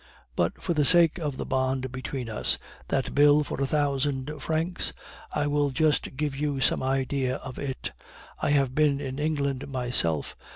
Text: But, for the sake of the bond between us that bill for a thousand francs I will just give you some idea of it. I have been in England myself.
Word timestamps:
But, 0.35 0.59
for 0.59 0.73
the 0.73 0.83
sake 0.83 1.19
of 1.19 1.37
the 1.37 1.45
bond 1.45 1.91
between 1.91 2.27
us 2.27 2.57
that 2.87 3.13
bill 3.13 3.43
for 3.43 3.61
a 3.61 3.67
thousand 3.67 4.41
francs 4.41 4.93
I 5.31 5.45
will 5.45 5.69
just 5.69 6.17
give 6.17 6.35
you 6.35 6.59
some 6.59 6.81
idea 6.81 7.35
of 7.35 7.59
it. 7.59 7.91
I 8.41 8.49
have 8.49 8.73
been 8.73 8.99
in 8.99 9.19
England 9.19 9.67
myself. 9.67 10.35